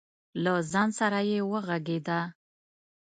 له 0.43 0.53
ځان 0.71 0.89
سره 0.99 1.19
یې 1.29 1.39
وغږېده. 1.51 2.19